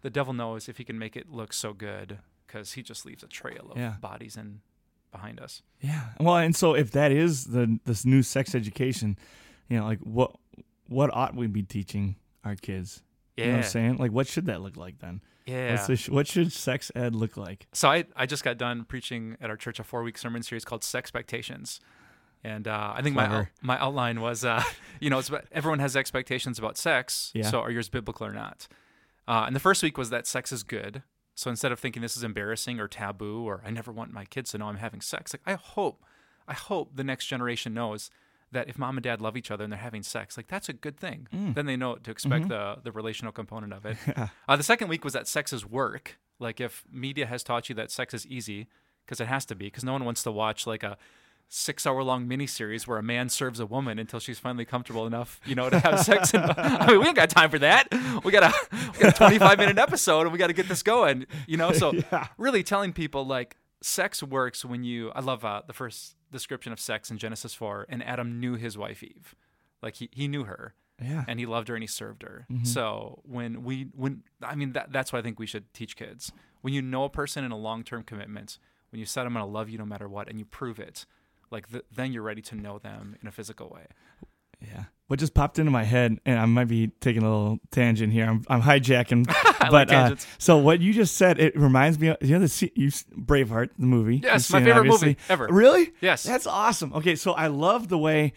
[0.00, 3.22] the devil knows if he can make it look so good because he just leaves
[3.22, 3.94] a trail of Yeah.
[4.00, 4.62] bodies in
[5.12, 5.62] behind us.
[5.80, 6.08] Yeah.
[6.18, 9.16] Well, and so if that is the this new sex education,
[9.68, 10.34] you know, like what
[10.88, 13.02] what ought we be teaching our kids?
[13.36, 13.96] Yeah, You know what I'm saying?
[13.98, 15.20] Like what should that look like then?
[15.46, 15.84] yeah.
[15.86, 17.66] The sh- what should sex ed look like?
[17.72, 20.64] so I, I just got done preaching at our church a four week sermon series
[20.64, 21.80] called Sexpectations.
[22.44, 24.62] And uh, I think my my outline was, uh,
[25.00, 27.30] you know, it's about, everyone has expectations about sex.
[27.34, 27.48] Yeah.
[27.48, 28.66] So are yours biblical or not?
[29.28, 31.02] Uh, and the first week was that sex is good.
[31.34, 34.50] So instead of thinking this is embarrassing or taboo or I never want my kids
[34.50, 36.04] to know I'm having sex, like I hope,
[36.46, 38.10] I hope the next generation knows
[38.52, 40.72] that if mom and dad love each other and they're having sex, like that's a
[40.72, 41.26] good thing.
[41.34, 41.54] Mm.
[41.54, 43.96] Then they know to expect the the relational component of it.
[44.06, 44.28] Yeah.
[44.48, 46.18] Uh, the second week was that sex is work.
[46.38, 48.68] Like if media has taught you that sex is easy,
[49.04, 50.96] because it has to be, because no one wants to watch like a
[51.48, 55.38] six hour long miniseries where a man serves a woman until she's finally comfortable enough,
[55.44, 56.32] you know, to have sex.
[56.34, 57.88] And, I mean, we ain't got time for that.
[58.24, 58.54] We got a
[58.94, 61.72] we got a 25 minute episode and we got to get this going, you know.
[61.72, 62.28] So Yeah.
[62.38, 65.10] really telling people like sex works when you.
[65.14, 68.76] I love uh, the first description of sex in Genesis 4, and Adam knew his
[68.76, 69.34] wife Eve,
[69.82, 71.24] like he he knew her Yeah.
[71.28, 72.46] and he loved her and he served her.
[72.50, 72.66] Mhm.
[72.66, 76.32] So when we when I mean that that's what I think we should teach kids.
[76.62, 78.58] When you know a person in a long term commitment,
[78.90, 81.06] when you said I'm gonna love you no matter what, and you prove it,
[81.50, 83.86] like th- then you're ready to know them in a physical way.
[84.62, 84.84] Yeah.
[85.08, 88.24] What just popped into my head, and I might be taking a little tangent here.
[88.24, 89.26] I'm, I'm hijacking,
[89.70, 92.72] but like uh, so what you just said, it reminds me of you know the
[92.74, 94.22] you Braveheart, the movie.
[94.22, 95.48] yes, my it, favorite movie ever.
[95.48, 95.92] Really?
[96.00, 96.22] Yes.
[96.22, 96.94] That's awesome.
[96.94, 98.32] Okay, so I love the way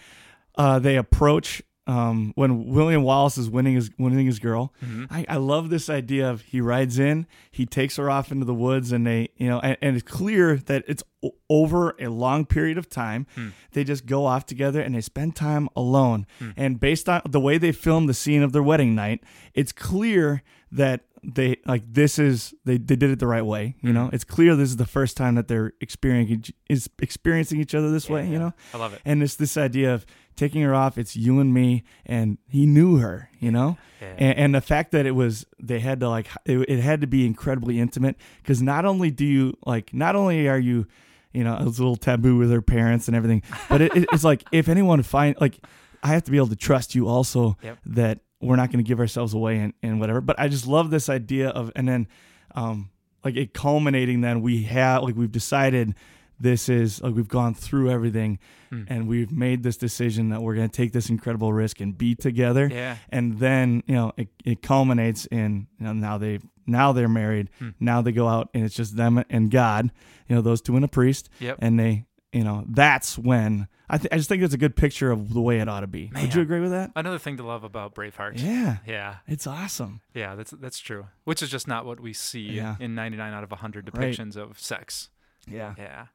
[0.57, 4.73] uh, they approach um, when William Wallace is winning his winning his girl.
[4.83, 5.07] Mhm.
[5.09, 8.53] I, I love this idea of he rides in, he takes her off into the
[8.55, 12.45] woods, and they you know, and, and it's clear that it's o- over a long
[12.45, 13.27] period of time.
[13.35, 13.49] Hmm.
[13.73, 16.25] They just go off together and they spend time alone.
[16.39, 16.49] Hmm.
[16.57, 20.41] And based on the way they film the scene of their wedding night, it's clear
[20.71, 21.01] that
[21.33, 24.13] they like this is they, they did it the right way you know Mhm.
[24.13, 27.89] it's clear this is the first time that they're experiencing each- is experiencing each other
[27.91, 28.39] this way you Yeah.
[28.39, 29.01] know I love it.
[29.05, 32.97] and it's this idea of taking her off it's you and me and he knew
[32.97, 34.13] her you know Yeah.
[34.17, 37.07] and, and the fact that it was they had to like it, it had to
[37.07, 40.85] be incredibly intimate because not only do you like not only are you
[41.33, 44.23] you know it's a little taboo with her parents and everything but it, it- it's
[44.23, 45.57] like if anyone find like
[46.03, 47.77] i have to be able to trust you also Yep.
[47.87, 50.89] that we're not going to give ourselves away and, and whatever but i just love
[50.89, 52.07] this idea of and then
[52.55, 52.89] um
[53.23, 55.95] like it culminating then we have like we've decided
[56.39, 58.39] this is like we've gone through everything
[58.71, 58.87] Mm.
[58.89, 62.15] and we've made this decision that we're going to take this incredible risk and be
[62.15, 62.97] together yeah.
[63.09, 67.51] and then you know it, it culminates in you know, now they now they're married
[67.59, 67.69] Hmm.
[67.79, 69.91] now they go out and it's just them and god
[70.27, 71.57] you know those two and a priest Yep.
[71.61, 75.09] and they you know that's when i, th- I just think it's a good picture
[75.11, 77.43] of the way it ought to be would you agree with that Another thing to
[77.43, 78.33] love about Braveheart.
[78.43, 79.15] yeah Yeah.
[79.27, 81.07] it's awesome Yeah, that's that's true.
[81.23, 82.75] Which is just not what we see Yeah.
[82.79, 84.11] in 99 out of 100 Right.
[84.13, 85.09] depictions of sex.
[85.47, 86.05] yeah Yeah.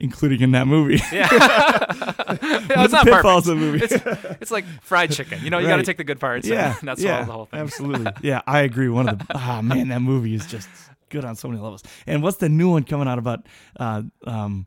[0.00, 1.28] including in that movie Yeah.
[1.32, 3.48] yeah it's not pitfalls perfect.
[3.48, 5.38] of movie It's, it's like fried chicken.
[5.44, 6.46] You know, you got to take the good parts.
[6.46, 7.60] yeah and that's yeah, the whole thing.
[7.60, 10.68] absolutely yeah i agree one of the ah man that movie is just
[11.10, 13.46] good on so many levels and what's the new one coming out about
[13.78, 14.66] uh um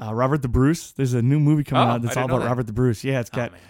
[0.00, 0.92] uh, Robert the Bruce.
[0.92, 2.46] There's a new movie coming Oh, out that's all about that.
[2.48, 3.04] Robert the Bruce.
[3.04, 3.60] Yeah, it's got man.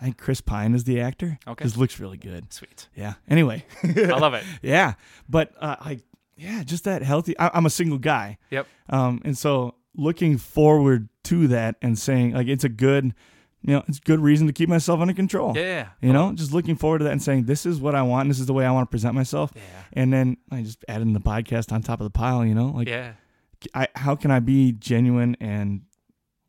[0.00, 1.38] I think Chris Pine is the actor.
[1.46, 1.64] Okay.
[1.64, 2.52] This looks really good.
[2.52, 2.88] Sweet.
[2.96, 3.14] Yeah.
[3.28, 3.64] Anyway.
[3.84, 4.44] I love it.
[4.62, 4.94] yeah.
[5.28, 6.00] But uh, I
[6.36, 7.38] yeah, just that healthy.
[7.38, 8.38] I, I'm a single guy.
[8.50, 8.66] Yep.
[8.90, 13.14] Um, and so looking forward to that and saying like it's a good,
[13.62, 15.56] you know, it's good reason to keep myself under control.
[15.56, 15.90] Yeah.
[16.02, 18.28] You know, just looking forward to that and saying this is what I want.
[18.28, 19.52] This is the way I want to present myself.
[19.54, 19.62] Yeah.
[19.92, 22.44] And then I just added in the podcast on top of the pile.
[22.44, 23.12] You know, like yeah.
[23.74, 25.82] I, how can I be genuine and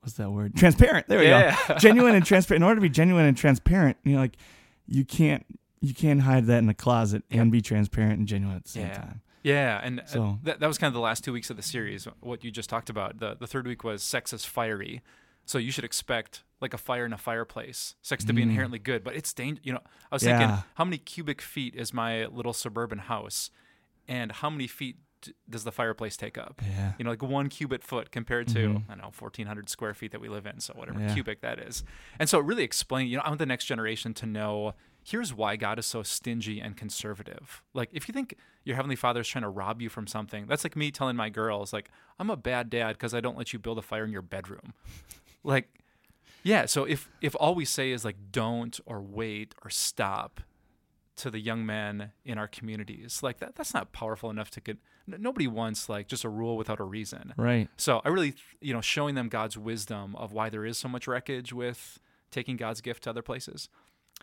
[0.02, 0.56] what's that word?
[0.56, 1.08] Transparent.
[1.08, 2.62] There we go genuine and transparent.
[2.62, 4.38] In order to be genuine and transparent, you know, like
[4.88, 5.46] you can't
[5.82, 8.88] you can't hide that in a closet and be transparent and genuine at the same
[8.88, 8.94] Yeah.
[8.98, 9.22] time.
[9.44, 11.62] Yeah, and uh, So- that, that was kind of the last two weeks of the
[11.64, 12.08] series.
[12.22, 13.20] What you just talked about.
[13.20, 15.02] The the third week was sex is fiery,
[15.46, 18.46] so you should expect like a fire in a fireplace, sex to be Mm.
[18.50, 19.04] inherently good.
[19.04, 19.64] But it's dangerous.
[19.66, 20.40] You know, I was Yeah.
[20.40, 23.52] thinking, how many cubic feet is my little suburban house,
[24.08, 24.98] and how many feet
[25.50, 26.62] does the fireplace take up?
[26.66, 26.94] Yeah.
[26.98, 28.84] You know, like one cubic foot compared to Mhm.
[28.90, 30.60] I don't know fourteen hundred square feet that we live in.
[30.60, 31.14] So whatever Yeah.
[31.14, 31.84] cubic that is,
[32.20, 33.08] and so it really explain.
[33.08, 34.74] You know, I want the next generation to know.
[35.08, 37.62] Here's why God is so stingy and conservative.
[37.76, 38.34] Like, if you think
[38.64, 41.30] your heavenly Father is trying to rob you from something, that's like me telling my
[41.30, 44.12] girls, like, I'm a bad dad because I don't let you build a fire in
[44.12, 44.74] your bedroom.
[45.44, 45.70] like,
[46.42, 46.66] yeah.
[46.66, 50.42] So if if all we say is like, don't or wait or stop,
[51.18, 54.78] to the young men in our communities, like that, that's not powerful enough to get.
[55.08, 57.34] Nobody wants like just a rule without a reason.
[57.38, 57.70] Right.
[57.78, 61.08] So I really, you know, showing them God's wisdom of why there is so much
[61.08, 62.00] wreckage with
[62.32, 63.70] taking God's gift to other places.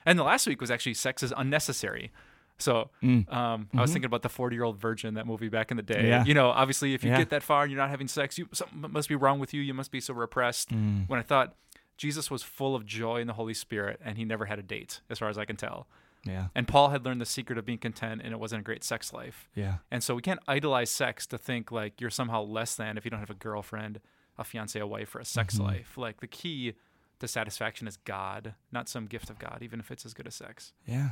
[0.04, 2.12] And the last week was actually sex is unnecessary.
[2.58, 3.32] So Mm.
[3.32, 5.82] um, I was thinking about the 40 year old virgin, that movie back in the
[5.82, 6.08] day.
[6.08, 6.24] Yeah.
[6.24, 7.18] You know, obviously, if you Yeah.
[7.18, 9.60] get that far and you're not having sex, you something must be wrong with you.
[9.62, 10.70] You must be so repressed.
[10.70, 11.08] Mm.
[11.08, 11.54] When I thought
[11.96, 15.00] Jesus was full of joy in the Holy Spirit and he never had a date,
[15.08, 15.86] as far as I can tell.
[16.24, 16.48] Yeah.
[16.54, 19.12] And Paul had learned the secret of being content and it wasn't a great sex
[19.12, 19.48] life.
[19.54, 19.78] Yeah.
[19.90, 23.10] And so we can't idolize sex to think like you're somehow less than if you
[23.10, 24.00] don't have a girlfriend,
[24.38, 25.64] a fiance, a wife, or a sex Mhm.
[25.64, 25.98] life.
[25.98, 26.74] Like the key
[27.18, 30.34] to satisfaction is God, not some gift of God, even if it's as good as
[30.34, 30.72] sex.
[30.86, 31.10] Yeah.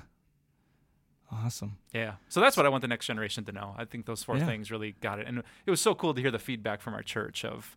[1.33, 1.79] Awesome.
[1.93, 2.15] Yeah.
[2.29, 3.75] So that's what I want the next generation to know.
[3.79, 4.47] I think those four Yeah.
[4.47, 5.29] things really got it.
[5.29, 7.77] And it was so cool to hear the feedback from our church of,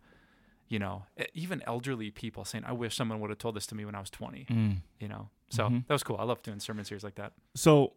[0.68, 3.84] you know, even elderly people saying, I wish someone would have told this to me
[3.84, 4.82] when I was 20, Mm.
[4.98, 5.30] you know?
[5.54, 5.86] So Mhm.
[5.86, 6.16] that was cool.
[6.18, 7.32] I love doing sermon series like that.
[7.54, 7.92] So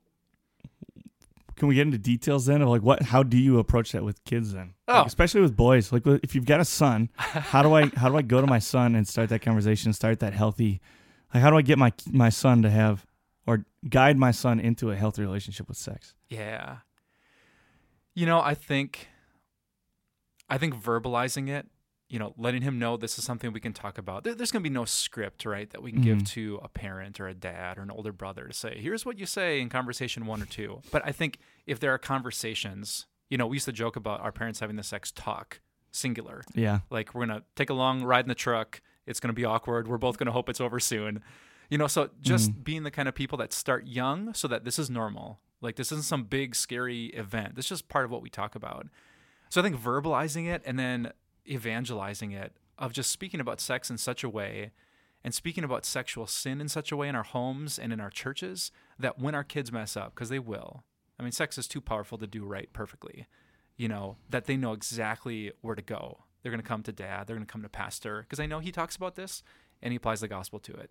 [1.56, 4.24] can we get into details then of like what how do you approach that with
[4.26, 4.74] kids then?
[4.88, 5.06] Like, Oh.
[5.06, 5.92] especially with boys.
[5.92, 8.60] Like if you've got a son, how do I how do I go to my
[8.60, 10.82] son and start that conversation, start that healthy
[11.34, 13.06] like how do I get my my son to have
[13.48, 16.14] or guide my son into a healthy relationship with sex?
[16.30, 16.78] Yeah.
[18.14, 19.08] You know, I think
[20.50, 21.68] I think verbalizing it,
[22.10, 24.24] you know, letting him know this is something we can talk about.
[24.24, 26.28] There, there's going to be no script, right, that we can give Mhm.
[26.30, 29.26] to a parent or a dad or an older brother to say, "Here's what you
[29.26, 33.46] say in conversation 1 or 2." But I think if there are conversations, you know,
[33.48, 35.60] we used to joke about our parents having the sex talk,
[35.92, 36.44] singular.
[36.54, 36.80] Yeah.
[36.90, 38.82] Like we're gonna take a long ride in the truck.
[39.06, 39.88] It's gonna be awkward.
[39.88, 41.22] We're both gonna hope it's over soon.
[41.70, 44.80] You know, so just being the kind of people that start young so that this
[44.80, 45.42] is normal.
[45.60, 47.56] Like this isn't some big scary event.
[47.56, 48.88] This is just part of what we talk about.
[49.50, 51.12] So I think verbalizing it and then
[51.48, 54.72] evangelizing it of just speaking about sex in such a way
[55.24, 58.10] and speaking about sexual sin in such a way in our homes and in our
[58.12, 60.84] churches that when our kids mess up, because they will.
[61.20, 63.28] I mean, sex is too powerful to do right perfectly
[63.80, 66.24] you know, that they know exactly where to go.
[66.42, 68.58] They're going to come to dad, they're going to come to pastor because I know
[68.58, 69.44] he talks about this
[69.84, 70.90] and he applies the gospel to it.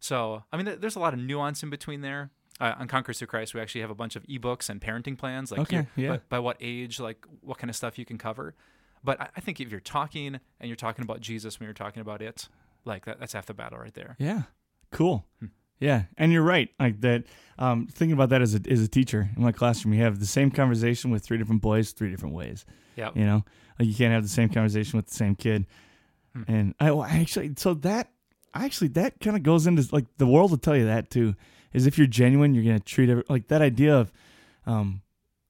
[0.00, 3.28] So, I mean, there's a lot of nuance in between there, Uh, on Conquerors Through
[3.28, 6.08] Christ, we actually have a bunch of ebooks and parenting plans, like Okay, here- yeah.
[6.10, 8.54] by, by what age, like what kind of stuff you can cover.
[9.02, 12.00] But I, I think if you're talking and you're talking about Jesus when you're talking
[12.00, 12.48] about it,
[12.84, 14.16] like that, that's half the battle right there.
[14.18, 14.42] Yeah.
[14.90, 15.26] Cool.
[15.38, 15.46] Hmm.
[15.80, 16.68] Yeah, and you're right.
[16.78, 17.24] Like that.
[17.58, 20.26] Um, thinking about that as a as a teacher in my classroom, you have the
[20.26, 22.66] same conversation with three different boys, three different ways.
[22.96, 23.10] Yeah.
[23.14, 23.44] You know,
[23.78, 25.66] like you can't have the same conversation with the same kid.
[26.34, 26.42] Hmm.
[26.48, 28.10] And I well, actually, so that
[28.54, 31.34] actually that kind of goes into like the world will tell you that too.
[31.72, 34.12] Is if you're genuine, you're gonna treat every, like that idea of,
[34.66, 35.02] um,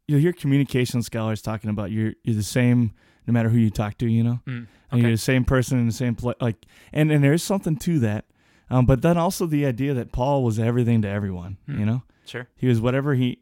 [0.07, 2.93] you'll hear communication scholars talking about you're you're the same
[3.31, 4.07] no matter who you talk to.
[4.11, 6.37] You know, Mm, and you're the same person in the same place.
[6.41, 8.25] Like, and and there's something to that.
[8.69, 11.57] Um, but then also the idea that Paul was everything to everyone.
[11.67, 11.79] Hmm.
[11.81, 12.47] You know, Sure.
[12.57, 13.39] he was whatever he,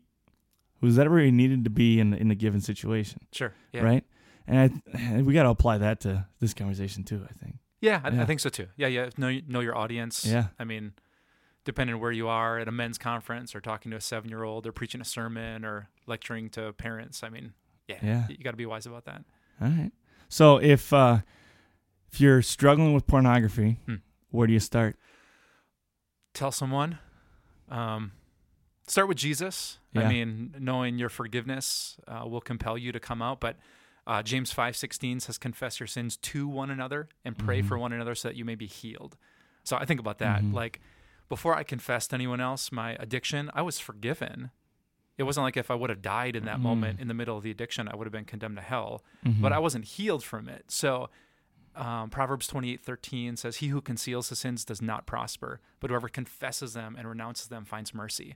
[0.81, 3.21] was whatever he needed to be in in the given situation.
[3.33, 3.53] Sure.
[3.73, 3.83] Yeah.
[3.83, 4.05] Right.
[4.47, 7.27] And I, we got to apply that to this conversation too.
[7.29, 7.57] I think.
[7.81, 8.23] Yeah, I, Yeah.
[8.23, 8.69] I think so too.
[8.77, 9.11] Yeah, yeah.
[9.19, 10.25] Know know your audience.
[10.25, 10.47] Yeah.
[10.59, 10.93] I mean,
[11.65, 14.43] depending on where you are at a men's conference or talking to a seven year
[14.45, 17.23] old or preaching a sermon or lecturing to parents.
[17.23, 17.53] I mean,
[17.87, 18.27] yeah, Yeah.
[18.31, 19.25] you got to be wise about that.
[19.61, 19.93] All right.
[20.29, 21.21] So if uh,
[22.13, 23.97] if you're struggling with pornography, Hmm.
[24.31, 24.97] where do you start?
[26.35, 26.99] Tell someone.
[27.69, 28.13] Um,
[28.87, 29.79] start with Jesus.
[29.93, 30.03] Yeah.
[30.03, 33.57] I mean, knowing your forgiveness uh, will compel you to come out, but.
[34.07, 37.69] Uh, James five sixteen says, "Confess your sins to one another and pray Mhm.
[37.69, 39.19] for one another, so that you may be healed."
[39.65, 40.41] So I think about that.
[40.43, 40.55] Mhm.
[40.55, 40.81] Like
[41.29, 44.51] before I confessed to anyone else my addiction, I was forgiven.
[45.19, 46.63] It wasn't like if I would have died in that Mm.
[46.63, 49.05] moment in the middle of the addiction, I would have been condemned to hell.
[49.27, 49.41] Mhm.
[49.43, 50.71] But I wasn't healed from it.
[50.71, 51.11] So
[51.77, 55.91] um, Proverbs twenty eight thirteen says, "He who conceals his sins does not prosper, but
[55.91, 58.35] whoever confesses them and renounces them finds mercy."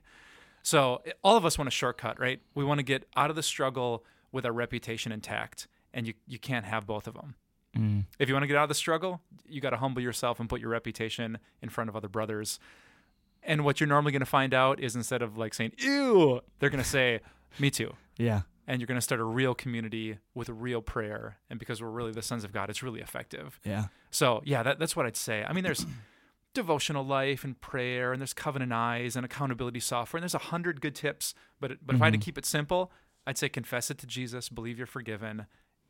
[0.61, 2.41] So all of us want a shortcut, right?
[2.55, 6.39] We want to get out of the struggle with our reputation intact, and you you
[6.39, 7.35] can't have both of them.
[7.75, 8.05] Mm.
[8.17, 10.47] If you want to get out of the struggle, you got to humble yourself and
[10.47, 12.59] put your reputation in front of other brothers.
[13.45, 16.69] And what you're normally going to find out is instead of like saying "ew," they're
[16.69, 17.19] going to say
[17.59, 18.41] "me too." Yeah.
[18.65, 21.37] And you're going to start a real community with a real prayer.
[21.49, 23.59] And because we're really the sons of God, it's really effective.
[23.65, 23.87] Yeah.
[24.09, 25.43] So yeah, that, that's what I'd say.
[25.43, 25.85] I mean, there's
[26.53, 30.81] devotional life and prayer, and there's covenant eyes and accountability software, and there's a hundred
[30.81, 31.33] good tips.
[31.59, 32.23] But but if I had to Mhm.
[32.23, 32.91] keep it simple,
[33.25, 35.45] I'd say confess it to Jesus, believe you're forgiven,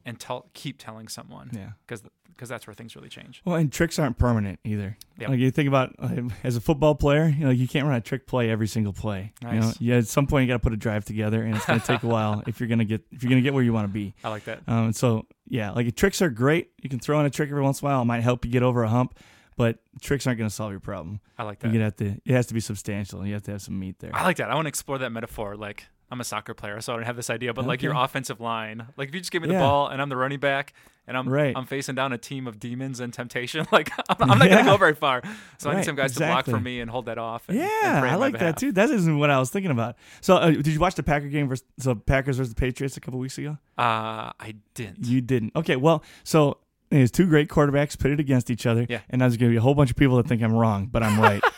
[0.06, 1.72] and tell keep telling someone Yeah.
[1.86, 3.44] because because that's where things really change.
[3.46, 4.98] Well, and tricks aren't permanent either.
[5.20, 5.30] Yep.
[5.30, 8.02] Like you think about uh, as a football player, you know, you can't run a
[8.02, 9.34] trick play every single play.
[9.44, 9.80] You know, Nice.
[9.80, 11.86] yeah, at some point you got to put a drive together, and it's going to
[11.86, 13.72] take a while if you're going to get if you're going to get where you
[13.72, 14.16] want to be.
[14.24, 14.62] I like that.
[14.68, 16.72] Um, and so yeah, like tricks are great.
[16.82, 18.02] You can throw in a trick every once in a while.
[18.02, 19.20] It might help you get over a hump,
[19.56, 21.20] but tricks aren't going to solve your problem.
[21.38, 21.72] I like that.
[21.72, 22.20] You have to.
[22.26, 23.26] It has to be substantial.
[23.28, 24.10] You have to have some meat there.
[24.12, 24.50] I like that.
[24.50, 25.56] I want to explore that metaphor.
[25.56, 28.40] Like I'm a soccer player, so I don't have this idea, but like your offensive
[28.40, 28.86] line.
[28.98, 29.62] Like if you just give me the Yeah.
[29.62, 30.74] ball and I'm the running back
[31.08, 31.58] and I'm Right.
[31.58, 34.58] I'm facing down a team of demons and temptation, like I'm, I'm not Yeah.
[34.58, 35.24] gonna go very far.
[35.58, 37.50] So I need some guys to block for me and hold that off.
[37.50, 38.72] And, and Yeah, pray I like that too.
[38.74, 39.96] That isn't what I was thinking about.
[40.22, 43.02] So, uh, did you watch the Packer game versus so Packers versus the Patriots a
[43.02, 43.58] couple weeks ago?
[43.76, 45.06] Uh, I didn't.
[45.08, 45.54] You didn't.
[45.56, 46.60] Okay, well, so
[46.92, 49.00] there's two great quarterbacks pitted against each other, Yeah.
[49.10, 51.02] and there's going to be a whole bunch of people that think I'm wrong, but
[51.02, 51.42] I'm right.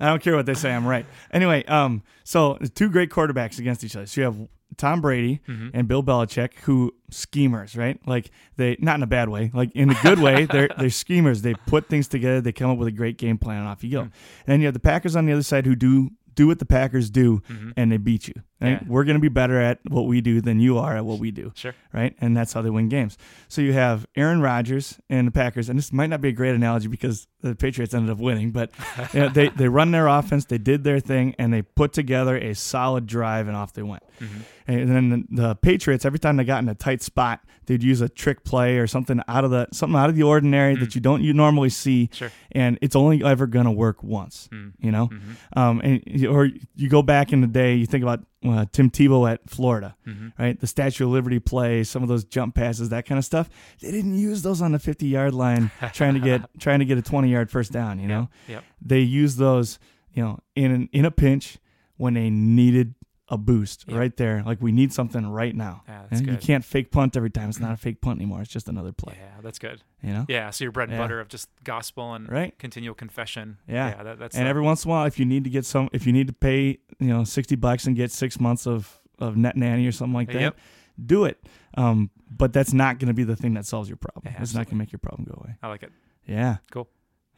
[0.00, 1.06] I don't care what they say, I'm right.
[1.32, 4.06] Anyway, um, so two great quarterbacks against each other.
[4.06, 4.36] So you have
[4.76, 5.70] Tom Brady Mhm.
[5.74, 7.98] and Bill Belichick, who schemers, right?
[8.06, 10.44] Like they, not in a bad way, like in a good way.
[10.50, 11.42] They're they're schemers.
[11.42, 12.40] They put things together.
[12.40, 14.00] They come up with a great game plan, and off you go.
[14.00, 14.02] Mm.
[14.02, 14.12] And
[14.46, 17.08] then you have the Packers on the other side, who do do what the Packers
[17.08, 17.72] do, Mhm.
[17.78, 18.34] and they beat you.
[18.60, 18.72] Right?
[18.72, 18.80] Yeah.
[18.86, 21.30] We're going to be better at what we do than you are at what we
[21.30, 21.72] do Sure.
[21.94, 22.14] right?
[22.20, 23.16] And that's how they win games.
[23.48, 26.54] So you have Aaron Rodgers and the Packers, and this might not be a great
[26.54, 28.70] analogy because the Patriots ended up winning, but
[29.12, 32.36] you know, they they run their offense, they did their thing, and they put together
[32.36, 34.02] a solid drive, and off they went.
[34.20, 34.42] Mhm.
[34.68, 38.00] And then the, the Patriots, every time they got in a tight spot, they'd use
[38.00, 41.00] a trick play or something out of the something out of the ordinary that you
[41.00, 42.30] don't you normally see, Sure.
[42.52, 44.48] and it's only ever gonna work once.
[44.52, 44.72] Mm.
[44.80, 45.56] You know, Mhm.
[45.60, 49.30] um, and or you go back in the day, you think about uh, Tim Tebow
[49.30, 50.32] at Florida Mhm.
[50.38, 50.60] right?
[50.60, 53.48] The Statue of Liberty play, some of those jump passes, that kind of stuff.
[53.80, 56.98] They didn't use those on the 50 yard line trying to get trying to get
[56.98, 57.98] a 20 yard first down.
[57.98, 58.64] You know, Yep.
[58.82, 59.78] they used those,
[60.12, 61.58] you know, in an, in a pinch
[61.96, 62.94] when they needed
[63.28, 63.98] a boost Yep.
[63.98, 64.42] right there.
[64.44, 65.82] Like we need something right now.
[65.88, 67.48] Yeah, that's And you can't fake punt every time.
[67.48, 68.40] It's not a fake punt anymore.
[68.40, 69.16] It's just another play.
[69.18, 69.82] Yeah, that's good.
[70.02, 71.02] You know, Yeah, so your bread and Yeah.
[71.04, 72.56] butter of just gospel and right?
[72.58, 73.58] continual confession.
[73.66, 73.88] Yeah.
[73.96, 75.88] yeah that, that's And every once in a while, if you need to get some,
[75.92, 79.34] if you need to pay, you know, 60 bucks and get six months of of
[79.36, 80.58] net nanny or something like that, Yep.
[81.06, 81.42] do it.
[81.74, 84.30] Um, but that's not going to be the thing that solves your problem.
[84.32, 85.56] Yeah, it's not going to make your problem go away.
[85.62, 85.90] I like it.
[86.26, 86.58] Yeah.
[86.70, 86.86] Cool.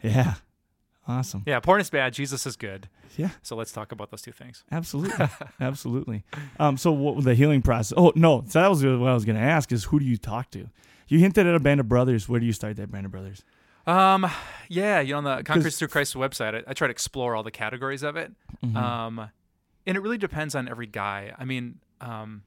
[0.03, 0.35] Yeah.
[1.09, 1.43] Awesome.
[1.47, 2.13] Yeah, porn is bad.
[2.13, 2.89] Jesus is good.
[3.17, 3.31] Yeah.
[3.43, 4.63] So let's talk about those two things.
[4.71, 5.27] Absolutely.
[5.61, 6.25] Absolutely.
[6.61, 7.95] Um, so what the healing process?
[7.97, 8.45] Oh no.
[8.47, 10.69] So that was what I was going to ask is who do you talk to?
[11.09, 12.29] You hinted at a band of brothers.
[12.29, 13.43] Where do you start that band of brothers?
[13.87, 14.31] Um,
[14.69, 17.43] yeah, you know, on the Conquerors Through Christ website, I, I try to explore all
[17.43, 18.31] the categories of it.
[18.63, 18.77] Mhm.
[18.77, 19.31] Um,
[19.87, 21.33] and it really depends on every guy.
[21.39, 22.43] I mean, um,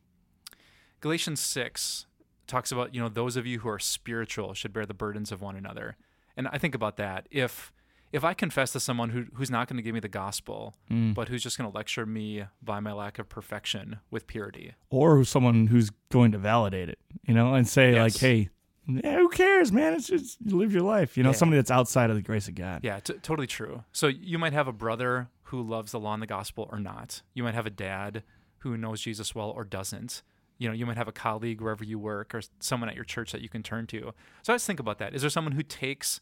[1.00, 2.06] Galatians six
[2.46, 5.42] talks about you know those of you who are spiritual should bear the burdens of
[5.42, 5.98] one another,
[6.38, 7.74] and I think about that if
[8.12, 11.14] if I confess to someone who, who's not going to give me the gospel, Mm.
[11.14, 15.24] but who's just going to lecture me by my lack of perfection with purity, or
[15.24, 18.50] someone who's going to validate it, you know, and say like, "Hey,
[18.88, 19.94] yeah, who cares, man?
[19.94, 21.36] It's just you live your life." You know, Yeah.
[21.36, 22.82] somebody that's outside of the grace of God.
[22.84, 23.84] Yeah, t- totally true.
[23.92, 27.22] So you might have a brother who loves the law and the gospel or not.
[27.34, 28.24] You might have a dad
[28.60, 30.22] who knows Jesus well or doesn't.
[30.58, 33.32] You know, you might have a colleague wherever you work or someone at your church
[33.32, 34.14] that you can turn to.
[34.44, 35.16] So I just think about that.
[35.16, 36.22] Is there someone who takes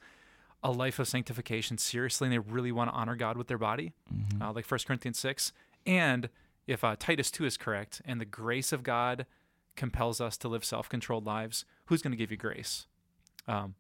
[0.63, 3.93] a life of sanctification seriously and they really want to honor God with their body,
[4.41, 5.51] uh, like 1 Corinthians 6?
[5.85, 6.29] And
[6.67, 9.25] if uh, Titus 2 is correct and the grace of God
[9.75, 12.87] compels us to live self controlled lives, who's going to give you grace?
[13.47, 13.75] Um,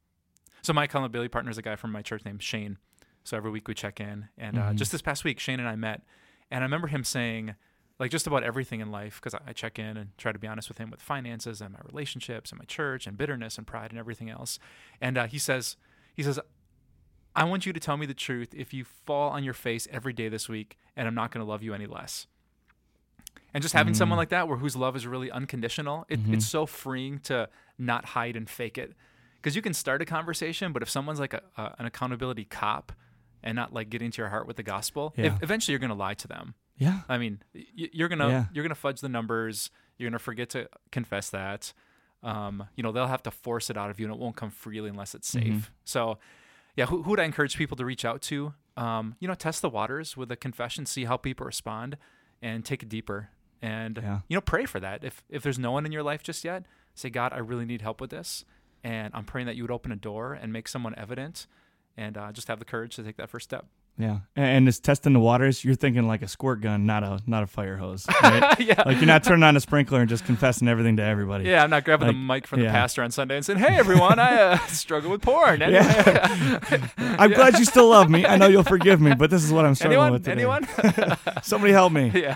[0.61, 2.77] so my accountability partner is a guy from my church named Shane.
[3.23, 4.75] So every week we check in, and uh, Mhm.
[4.75, 6.01] just this past week, Shane and I met,
[6.49, 7.55] and I remember him saying,
[7.99, 10.47] like just about everything in life, because I, I check in and try to be
[10.47, 13.91] honest with him with finances and my relationships and my church and bitterness and pride
[13.91, 14.57] and everything else.
[15.01, 15.75] And uh, he says,
[16.15, 16.39] he says,
[17.35, 20.13] I want you to tell me the truth if you fall on your face every
[20.13, 22.27] day this week, and I'm not going to love you any less.
[23.53, 24.21] And just having someone Mm.
[24.21, 26.33] like that, where whose love is really unconditional, it, Mhm.
[26.35, 28.93] it's so freeing to not hide and fake it
[29.37, 32.91] because you can start a conversation, but if someone's like a, a, an accountability cop
[33.41, 35.27] and not like get into your heart with the gospel, Yeah.
[35.35, 36.53] if, eventually you're going to lie to them.
[36.77, 37.01] Yeah.
[37.09, 38.45] I mean, y- you're gonna Yeah.
[38.53, 39.69] you're gonna fudge the numbers.
[39.97, 41.73] You're gonna forget to confess that.
[42.23, 44.49] Um, you know, they'll have to force it out of you, and it won't come
[44.49, 45.43] freely unless it's safe.
[45.65, 45.69] Mhm.
[45.83, 46.19] So,
[46.79, 48.53] yeah, who, who would I encourage people to reach out to?
[48.77, 51.97] Um, you know, test the waters with a confession, see how people respond,
[52.41, 53.29] and take it deeper.
[53.61, 54.19] And Yeah.
[54.29, 55.03] you know, pray for that.
[55.03, 56.63] If if there's no one in your life just yet,
[56.95, 58.45] say, God, I really need help with this,
[58.81, 61.47] and I'm praying that you would open a door and make someone evident,
[61.97, 63.65] and uh, just have the courage to take that first step.
[63.99, 64.19] Yeah.
[64.35, 65.65] And, it's testing the waters.
[65.65, 68.07] You're thinking like a squirt gun, not a not a fire hose.
[68.23, 68.59] Right?
[68.59, 68.83] yeah.
[68.85, 71.45] like you're not turning on a sprinkler and just confessing everything to everybody.
[71.45, 74.19] Yeah, I'm not grabbing the mic from the pastor on Sunday and saying, "Hey, everyone,
[74.19, 75.81] I uh, struggle with porn." Anyway.
[76.97, 78.25] I'm glad you still love me.
[78.25, 80.13] I know you'll forgive me, but this is what I'm struggling anyone?
[80.13, 80.41] with today.
[80.41, 81.43] Anyone?
[81.43, 82.11] Somebody help me.
[82.13, 82.35] yeah,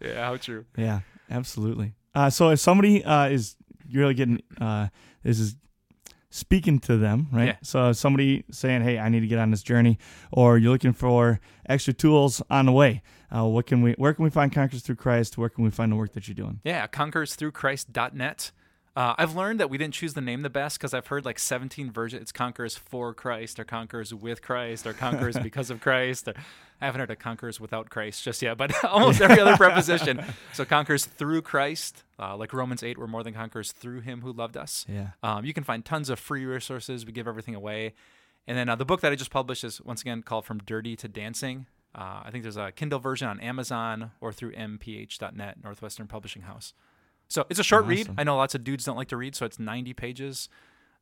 [0.00, 0.26] yeah.
[0.26, 0.66] How true.
[0.76, 1.94] Yeah, absolutely.
[2.14, 3.56] Uh, so if somebody uh, is
[3.92, 4.88] really getting uh,
[5.22, 5.56] this is
[6.30, 7.46] speaking to them, right?
[7.46, 7.56] Yeah.
[7.62, 9.98] So somebody saying, "Hey, I need to get on this journey,"
[10.30, 13.02] or you're looking for extra tools on the way.
[13.34, 13.92] Uh, what can we?
[13.92, 15.36] Where can we find Conquerors through Christ?
[15.38, 16.60] Where can we find the work that you're doing?
[16.64, 18.52] Yeah, conquerorsthroughchrist.net.
[18.98, 21.38] Uh, I've learned that we didn't choose the name the best because I've heard like
[21.38, 22.20] 17 versions.
[22.20, 26.26] It's Conquerors for Christ, or Conquerors with Christ, or Conquerors because of Christ.
[26.26, 26.34] Or,
[26.80, 30.24] I haven't heard of Conquerors without Christ just yet, but almost every other preposition.
[30.52, 34.32] So Conquerors through Christ, uh, like Romans 8, we're more than conquerors through Him who
[34.32, 34.84] loved us.
[34.88, 35.10] Yeah.
[35.22, 37.06] Um, you can find tons of free resources.
[37.06, 37.94] We give everything away.
[38.48, 40.96] And then uh, the book that I just published is once again called From Dirty
[40.96, 41.66] to Dancing.
[41.94, 46.74] Uh, I think there's a Kindle version on Amazon or through nph.net, Northwestern Publishing House.
[47.28, 48.08] So it's a short read.
[48.16, 50.48] I know lots of dudes don't like to read, so it's 90 pages.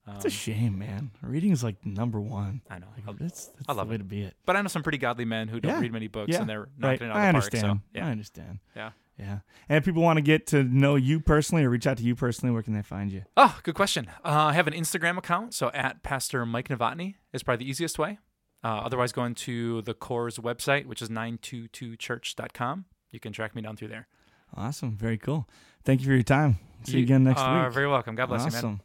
[0.09, 1.11] Um, It's a shame, man.
[1.23, 2.63] Reading is like number one.
[2.71, 2.87] I know.
[3.07, 3.99] Like, that's that's I love the way it.
[3.99, 4.37] to be it.
[4.45, 5.81] But I know some pretty godly men who don't Yeah.
[5.81, 6.41] read many books Yeah.
[6.41, 7.01] and they're Right.
[7.01, 7.57] knocking it out I of the park.
[7.57, 8.07] So, yeah.
[8.07, 8.59] I understand.
[8.77, 8.91] Yeah.
[9.19, 9.39] Yeah.
[9.69, 12.15] And if people want to get to know you personally or reach out to you
[12.15, 13.23] personally, where can they find you?
[13.37, 14.07] Oh, good question.
[14.25, 17.99] Uh, I have an Instagram account, so at Pastor Mike Novotny is probably the easiest
[17.99, 18.19] way.
[18.63, 22.85] Uh, otherwise, going to the Core's website, which is 922church.com.
[23.11, 24.09] You can track me down through there.
[24.57, 24.97] Awesome.
[24.97, 25.47] Very cool.
[25.85, 26.59] Thank you for your time.
[26.85, 27.73] See you, again next week.
[27.73, 28.15] Very welcome.
[28.15, 28.57] God bless you, man.
[28.59, 28.81] awesome.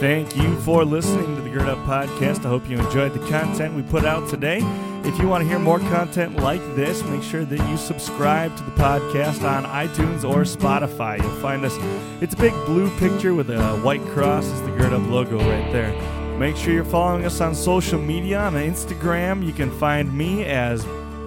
[0.00, 2.44] Thank you for listening to the Gird Up Podcast.
[2.44, 4.58] I hope you enjoyed the content we put out today.
[5.04, 8.62] If you want to hear more content like this, make sure that you subscribe to
[8.64, 11.22] the podcast on iTunes or Spotify.
[11.22, 11.74] You'll find us.
[12.22, 14.46] It's a big blue picture with a white cross.
[14.46, 15.92] It's the Gird Up logo right there.
[16.38, 18.40] Make sure you're following us on social media.
[18.40, 20.84] On Instagram, you can find me as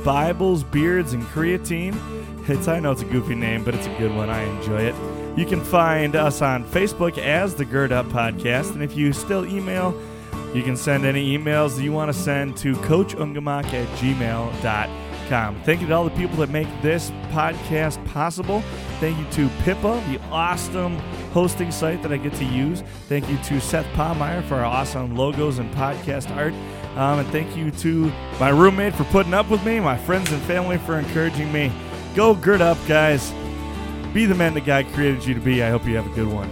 [0.07, 1.93] Bibles, Beards, and Creatine.
[2.47, 4.29] It's I know it's a goofy name, but it's a good one.
[4.29, 4.95] I enjoy it.
[5.37, 9.45] You can find us on Facebook as the Gird Up Podcast, and if you still
[9.45, 9.93] email,
[10.53, 15.61] you can send any emails you want to send to coachungamak at gmail.com.
[15.63, 18.61] Thank you to all the people that make this podcast possible.
[19.01, 20.95] Thank you to Pippa, the awesome
[21.33, 22.81] hosting site that I get to use.
[23.09, 26.53] Thank you to Seth Palmeyer for our awesome logos and podcast art.
[26.97, 30.41] Um, and thank you to my roommate for putting up with me, my friends and
[30.41, 31.71] family for encouraging me.
[32.15, 33.31] Go gird up, guys.
[34.13, 35.61] Be the man that God created you to be.
[35.61, 36.49] I hope you have a good one.